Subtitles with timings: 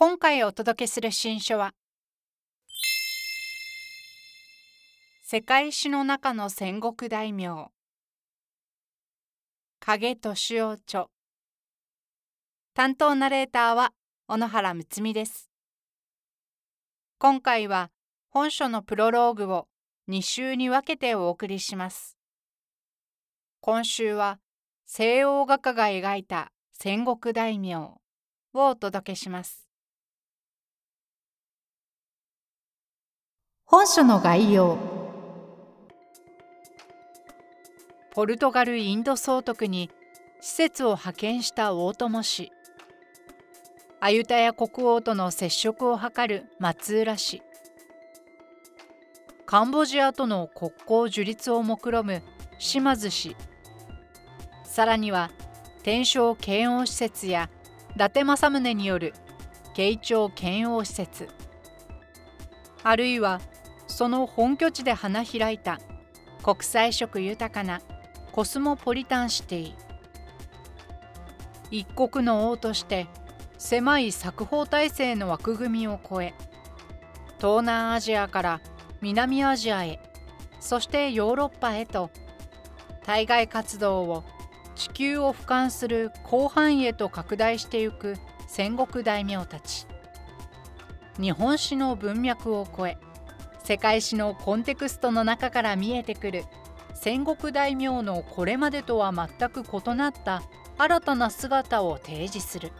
[0.00, 1.74] 今回お届けする新書は
[5.24, 7.72] 世界史の中の戦国大名。
[9.80, 11.06] 影敏夫著。
[12.74, 13.92] 担当ナレーターは
[14.28, 15.50] 小野原睦美です。
[17.18, 17.90] 今回は
[18.30, 19.66] 本書のプロローグを
[20.08, 22.16] 2週に分けてお送りします。
[23.60, 24.38] 今週は
[24.86, 27.98] 西欧画家が描いた戦国大名を
[28.54, 29.67] お届けします。
[33.70, 34.78] 本書の概要。
[38.12, 39.90] ポルトガル・インド総督に
[40.40, 42.50] 施設を派遣した大友氏。
[44.00, 47.42] アユタヤ国王との接触を図る松浦氏。
[49.44, 52.22] カンボジアとの国交樹立を目論む
[52.58, 53.36] 島津氏。
[54.64, 55.30] さらには
[55.82, 57.50] 天正慶応施設や
[57.94, 59.12] 伊達政宗による
[59.74, 61.28] 慶長剣王施設。
[62.82, 63.42] あるいは
[63.98, 65.80] その本拠地で花開いた。
[66.44, 67.80] 国際色豊かな。
[68.30, 69.74] コスモポリタンシティ。
[71.72, 73.08] 一国の王として
[73.58, 76.32] 狭い作法体制の枠組みを超え
[77.38, 78.60] 東南アジアから
[79.00, 79.98] 南アジアへ
[80.60, 82.10] そしてヨーロッパへと
[83.02, 84.24] 対外活動を
[84.76, 88.14] 地球を俯瞰する広範囲へと拡大してゆく
[88.46, 89.88] 戦国大名たち。
[91.20, 92.96] 日本史の文脈を超え
[93.68, 96.46] 世界史のコンテクストの中から見えてくる。
[96.94, 100.42] 戦国大名のこれまでとは全く異なった
[100.78, 102.72] 新たな姿を提示する。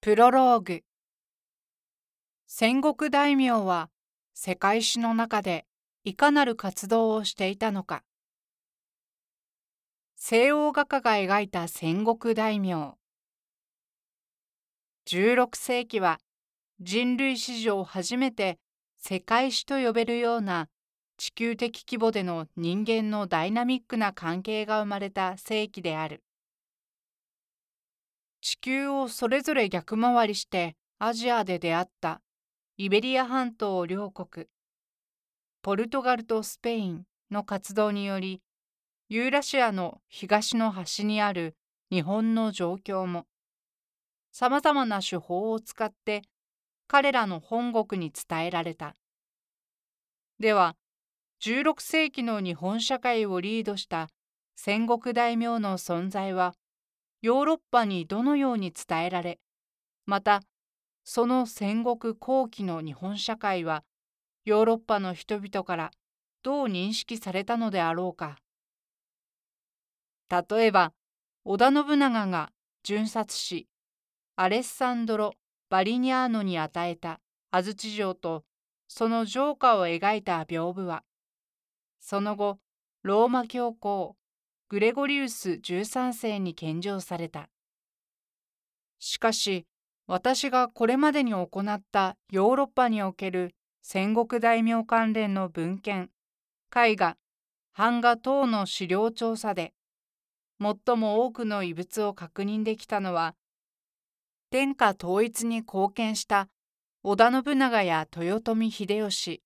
[0.00, 0.82] プロローグ。
[2.46, 3.90] 戦国大名は
[4.32, 5.66] 世界史の中で
[6.02, 8.02] いかなる活動をしていたのか。
[10.16, 12.94] 西欧画家が描いた戦国大名。
[15.06, 16.18] 16世紀は
[16.80, 18.58] 人類史上初めて
[18.96, 20.68] 世界史と呼べるような
[21.18, 26.22] 地球的規模での人間のダイナミックな関係が生まれた世紀である。
[28.40, 32.22] 地球をそれぞれ逆回りしてアジアで出会った
[32.78, 34.46] イベリア半島両国。
[35.62, 38.40] ポルトガルとスペインの活動により
[39.10, 41.54] ユーラシアの東の端にある
[41.90, 43.26] 日本の状況も
[44.32, 46.22] さまざまな手法を使って
[46.88, 48.96] 彼らの本国に伝えられた。
[50.38, 50.76] では
[51.42, 54.08] 16世紀の日本社会をリードした
[54.56, 56.54] 戦国大名の存在は
[57.20, 59.38] ヨーロッパにどのように伝えられ
[60.06, 60.40] また
[61.04, 63.84] その戦国後期の日本社会は
[64.50, 65.92] ヨーロッパの人々から
[66.42, 68.36] どう認識されたのであろうか。
[70.28, 70.92] 例えば
[71.44, 72.50] 織田信長が
[72.82, 73.68] 巡察し
[74.34, 75.34] アレッサンドロ・
[75.68, 77.20] バリニャーノに与えた
[77.52, 78.42] 安土城と
[78.88, 81.04] その城下を描いた屏風は
[82.00, 82.58] その後
[83.04, 84.16] ローマ教皇
[84.68, 87.50] グレゴリウス13世に献上された。
[88.98, 89.64] しかし
[90.08, 96.10] 私がこれまでに行ったヨーロッパにおける戦国大名関連の文献
[96.74, 97.16] 絵画
[97.76, 99.72] 版画等の資料調査で
[100.60, 103.34] 最も多くの遺物を確認できたのは
[104.50, 106.48] 天下統一に貢献した
[107.02, 109.42] 織田信長や豊臣秀吉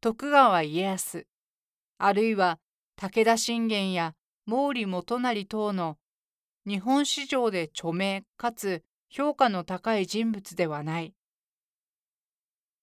[0.00, 1.26] 徳川家康
[1.98, 2.58] あるいは
[2.96, 4.14] 武田信玄や
[4.48, 5.98] 毛利元就等の
[6.66, 11.14] 日本史上で著名かつ評価の高い人物ではない。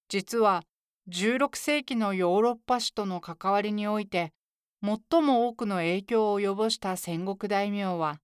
[0.08, 0.64] 実は
[1.08, 4.34] 16世紀のヨーロッパ史との関わりにおいて
[4.82, 8.20] 最も多くの影響を及ぼした戦国大名は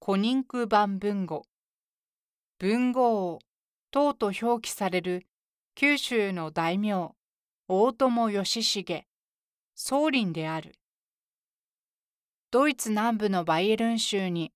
[0.00, 1.44] コニンク版文語
[2.58, 3.38] 文豪王
[3.92, 5.26] 等と表記される
[5.76, 7.12] 九州の大名
[7.68, 9.04] 大友義重
[9.76, 10.74] 宗麟である
[12.50, 14.52] ドイツ南部のバイエルン州に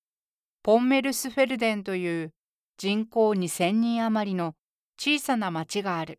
[0.65, 2.33] ポンメルスフェルデンという
[2.77, 4.55] 人口2000人余りの
[4.99, 6.19] 小さな町がある。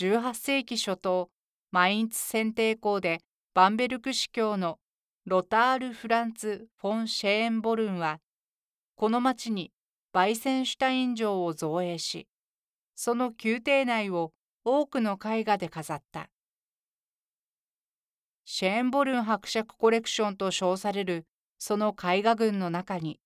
[0.00, 1.28] 18世紀初頭
[1.72, 3.18] マインツ選定校で
[3.52, 4.78] バンベルク司教の
[5.26, 8.20] ロタール・フランツ・フォン・シェーンボルンは
[8.94, 9.72] この町に
[10.12, 12.28] バイセンシュタイン城を造営し
[12.94, 14.30] その宮廷内を
[14.64, 16.28] 多くの絵画で飾った。
[18.44, 21.26] シェーンボルン伯爵コレクションと称される
[21.58, 23.18] その絵画群の中に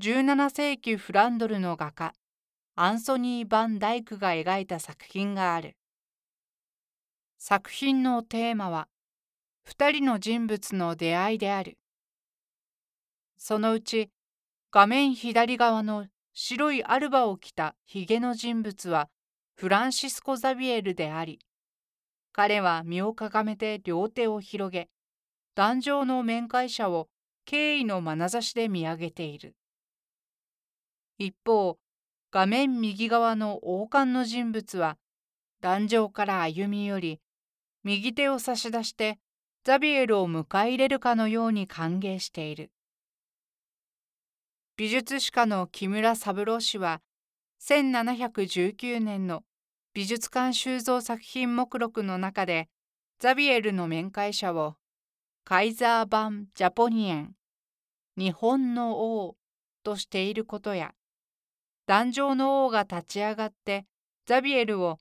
[0.00, 2.14] 17世紀フランドルの画家
[2.80, 5.76] アンソニー・バン・ダイクが描いた作品がある。
[7.36, 8.86] 作品のテーマは
[9.66, 11.76] 2人の人物の出会いである。
[13.36, 14.12] そのうち
[14.70, 19.08] 画面左側の白いアルバを着たヒゲの人物は
[19.56, 21.40] フランシスコ・ザビエルであり、
[22.30, 24.88] 彼は身をかがめて両手を広げ、
[25.56, 27.08] 壇上の面会者を
[27.44, 29.56] 敬意の眼差しで見上げている。
[31.18, 31.76] 一方、
[32.30, 34.98] 画面右側の王冠の人物は、
[35.60, 37.20] 壇上から歩み寄り、
[37.84, 39.18] 右手を差し出して
[39.64, 42.70] ザビエルを迎え入れるかのように歓迎している。
[44.76, 47.02] 美術史家の木村三郎氏は、
[47.60, 49.42] 1719年の
[49.92, 52.68] 美術館収蔵作品目録の中で、
[53.18, 54.76] ザビエルの面会者を、
[55.44, 57.34] カイザー版ジャポニエン、
[58.16, 59.36] 日本の王
[59.82, 60.94] としていることや、
[61.88, 63.86] 壇上の王が立ち上がって
[64.26, 64.98] ザビエルを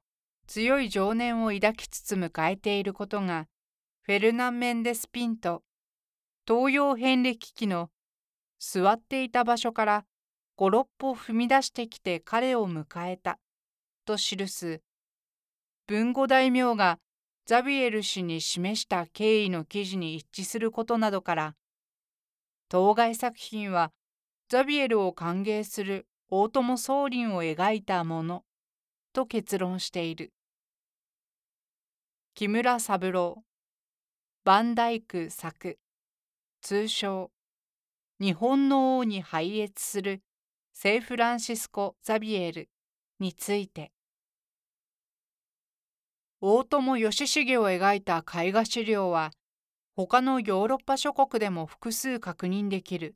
[0.47, 3.47] 強い情念を抱きつつ迎えていることが
[4.03, 5.63] フェルナン・メンデス・ピント
[6.47, 7.89] 東洋遍歴記の
[8.57, 10.05] 座っていた場所から
[10.55, 13.37] 五六歩踏み出してきて彼を迎えた
[14.05, 14.81] と記す。
[15.87, 16.99] 文語大名が
[17.45, 21.55] ザビエル氏に示した経緯の記事に一致することなどから
[22.69, 23.91] 当該作品は
[24.47, 28.43] ザビエルを歓迎する大友宗麟を描いたもの。
[29.13, 30.33] と結論している。
[32.35, 33.45] 木村三郎。
[34.43, 35.79] バンダイク作。
[36.61, 37.31] 通称。
[38.19, 40.21] 日本の王に拝謁する。
[40.73, 42.69] 聖フランシスコ・ザビエル。
[43.21, 43.93] について。
[46.41, 49.31] 大友義重を描いた絵画資料は。
[49.95, 53.15] 他のヨーロッパ諸国でも複数確認できる。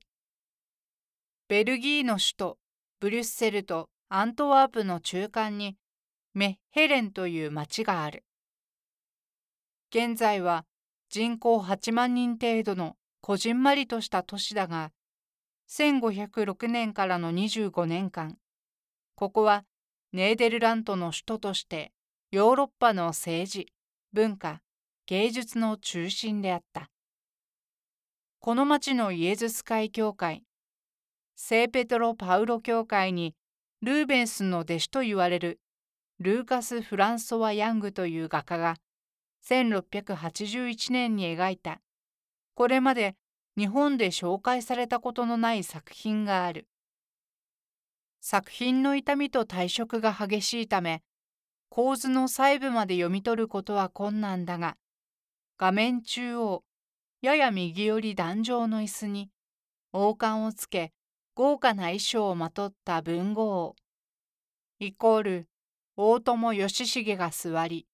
[1.49, 2.57] ベルギーの首都。
[3.01, 5.75] ブリュッセルとアントワープの中間に
[6.35, 8.23] メッヘレンという町がある。
[9.89, 10.65] 現在は
[11.09, 14.91] 人口8万人程度のこじんまりとした都市だが、
[15.67, 18.37] 1506年からの25年間、
[19.15, 19.65] ここは
[20.13, 21.93] ネーデルラントの首都として
[22.29, 23.73] ヨーロッパの政治、
[24.13, 24.61] 文化、
[25.07, 26.91] 芸術の中心であった。
[28.39, 30.43] この町のイエズス会教会、
[31.43, 33.33] 聖ペトロ・パウロ教会に
[33.81, 35.59] ルーベンスの弟子と言われる
[36.19, 38.75] ルーカス・フランソワ・ヤングという画家が
[39.49, 41.81] 1681年に描いた
[42.53, 43.15] これまで
[43.57, 46.67] 日本で紹介されたことのない作品がある。
[48.21, 51.01] 作品の痛みと体色が激しいため
[51.69, 54.77] 構図の細部まで読み取ることは困難だが
[55.57, 56.63] 画面中央
[57.23, 59.31] やや右寄り壇上の椅子に
[59.91, 60.93] 王冠をつけ
[61.33, 63.77] 豪華な衣装をまとった文豪。
[64.79, 65.47] イコール
[65.95, 67.87] 大友義重が座り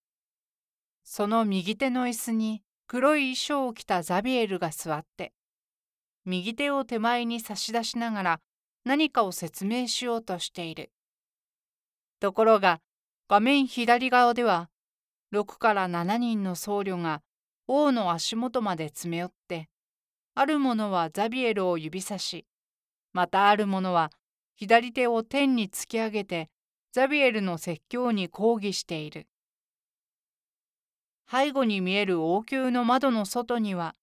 [1.03, 5.33] その右手の椅子に黒い衣装を着たザビエルが座って
[6.25, 8.39] 右手を手前に差し出しながら
[8.85, 10.91] 何かを説明しようとしている。
[12.19, 12.79] ところが
[13.29, 14.69] 画面左側では
[15.33, 17.21] 6から7人の僧侶が
[17.67, 19.69] 王の足元まで詰め寄って
[20.33, 22.45] ある者はザビエルを指さし
[23.17, 24.11] またある者は
[24.55, 26.51] 左手を天に突き上げて
[26.91, 29.25] ザビエルの説教に抗議している。
[31.27, 33.95] 背後に見える王宮の窓の外には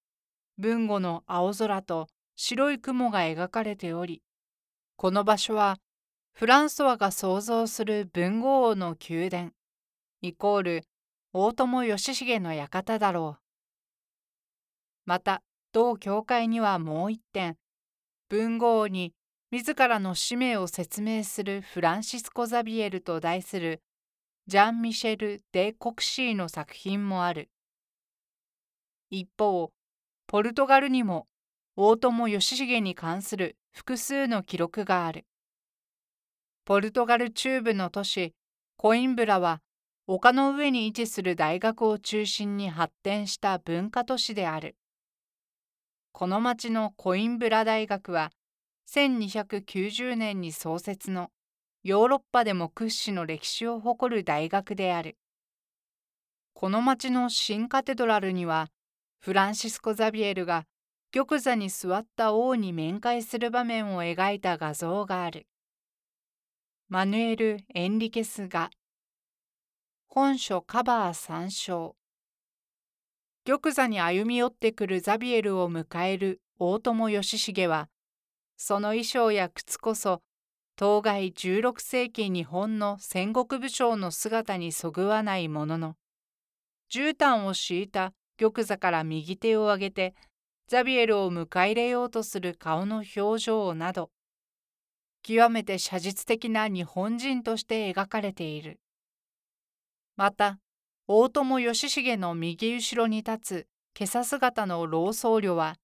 [0.59, 4.21] 豊後の青空と白い雲が描かれており
[4.97, 5.77] この場所は
[6.33, 9.53] フランソワが創造する豊後王の宮殿
[10.23, 10.83] イコール
[11.33, 13.43] 大友義重の館だろう。
[15.05, 17.57] また同教会にはもう一点
[18.35, 19.15] 文豪に
[19.53, 23.81] 自らの使命を説明するフランシスコ・ザビエルと題する
[24.49, 27.49] ジャン・ミシェル・デ・コクシーの作品もある。
[29.09, 29.71] 一方、
[30.27, 31.29] ポルトガルにも
[31.77, 35.27] 大友義重に関する複数の記録がある。
[36.65, 38.35] ポルトガル中部の都市
[38.77, 39.61] コインブラは
[40.09, 44.75] 丘の上に位置する大学を中心に発展した文化都市である。
[46.17, 48.31] この町のコインブラ大学は
[48.89, 51.33] 1290年に創設の
[51.83, 55.17] ヨーロッパでも屈指の歴史を誇る大学である。
[56.53, 58.69] この町の新カテドラルには
[59.19, 60.67] フランシスコ・ザビエルが
[61.11, 65.49] 玉座に座った王に面会する場面を描いた画像がある。
[66.89, 68.71] マヌエル・エンリケスが
[70.07, 71.97] 本書カバー参照
[73.47, 77.91] 玉座に歩み寄ってくるザビエルを迎える大友義重は
[78.57, 80.23] その衣装や靴こそ
[80.77, 85.97] 当該16世紀日本の戦国武将の姿にそぐわないものの
[86.91, 90.15] 絨毯を敷いた玉座から右手を上げて
[90.67, 94.11] ザビエルを迎え入れようとする顔の表情など
[95.23, 98.79] 極めて写実的な日本人として描かれている。
[100.17, 100.61] また、
[101.07, 105.77] 大友義重の右後ろに立つ今朝姿の老僧侶は、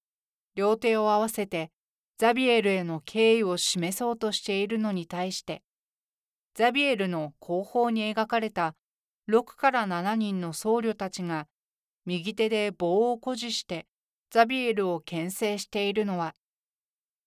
[0.55, 1.69] 両手を合わせて
[2.17, 5.61] ザビエルへの敬意を示そうとしているのに対して、
[6.55, 8.73] ザビエルの後方に描かれた
[9.29, 11.45] 6から7人の僧侶たちが
[12.07, 13.85] 右手で棒を誇示して
[14.31, 16.33] ザビエルを牽制しているのは、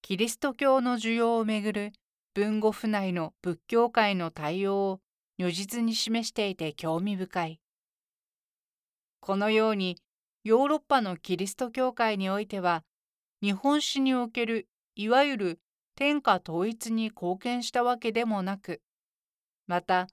[0.03, 1.93] キリスト教の需要をめぐる
[2.35, 5.01] 文語府内の仏教界の対応を
[5.39, 7.61] 如実に示していて興味深い。
[9.27, 9.97] このように
[10.43, 12.85] ヨーロッパのキリスト教会においては
[13.41, 15.61] 日本史におけるいわゆる
[15.97, 18.83] 天下統一に貢献したわけでもなく
[19.67, 20.09] また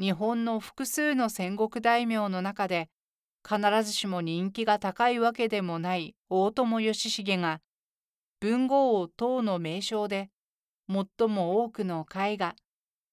[0.00, 2.88] 日本の複数の戦国大名の中で
[3.46, 7.60] 必ずしも人気が高いわけでもない大友義重が
[8.40, 10.30] 文豪王等の名称で
[10.88, 12.56] 最も多くの絵画、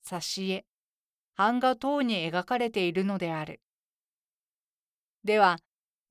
[0.07, 0.63] 挿絵、
[1.35, 3.59] 版画等に描かれているのである。
[5.23, 5.57] では、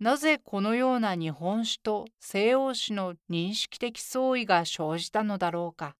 [0.00, 5.96] なぜこのような日本史と西欧史の認識的相違が生じたのだろうか？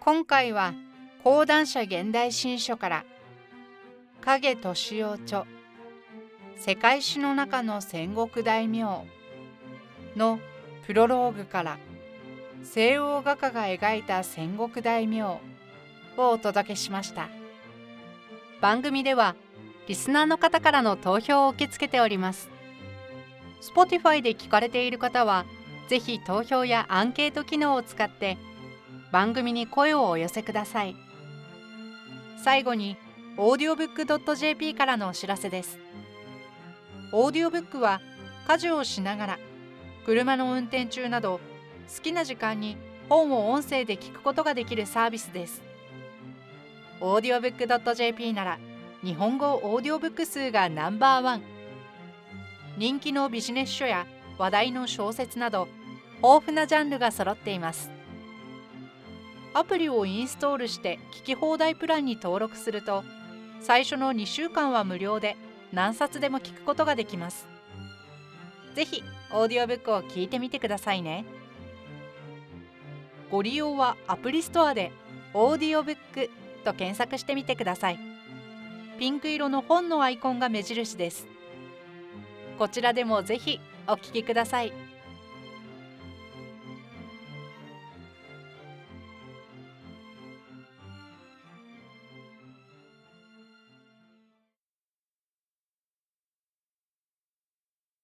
[0.00, 0.74] 今回は
[1.22, 3.04] 講談社現代新書から
[4.22, 5.46] 影敏夫著
[6.56, 9.06] 世界史の中の戦国大名
[10.16, 10.40] の
[10.84, 11.78] プロローグから
[12.64, 15.40] 西欧画家が描いた戦国大名。
[16.16, 17.28] をお届けしました。
[18.60, 19.34] 番組では
[19.88, 22.50] リスナーの方からの投票を受け付けております。
[23.60, 25.44] Spotify で聞かれている方は
[25.88, 28.38] ぜひ投票やアンケート機能を使って
[29.12, 30.96] 番組に声をお寄せください。
[32.42, 32.96] 最後に
[33.36, 35.78] audiobook.jp からのお知らせです。
[37.12, 38.00] オーディオブックは
[38.48, 39.38] 家事をしながら
[40.06, 41.40] 車の運転中など
[41.94, 42.76] 好きな時間に
[43.08, 45.62] 本を音声で聞くことができるサービスです。
[47.00, 48.58] オーディオブックドット .jp なら
[49.02, 51.42] 日本語オーディオブック数がナンバーワン
[52.78, 54.06] 人気のビジネス書や
[54.38, 55.66] 話題の小説など
[56.22, 57.90] 豊富なジャンルが揃っています
[59.52, 63.02] アプリをインストールして聞き放題プランに登録すると
[63.60, 65.36] 最初の2週間は無料で
[65.72, 67.48] 何冊でも聞くことができます。
[68.74, 71.24] ぜひ、オーディオブックを聞いてみてくださいね。
[73.32, 74.92] ご利用はアプリストアで
[75.32, 76.28] 「オーディオブック」
[76.66, 77.98] と検索してみてください。
[78.98, 81.26] ピンク色の本のアイコンが目印です。
[82.58, 83.58] こちらでもぜひ
[83.88, 84.72] お聞きください。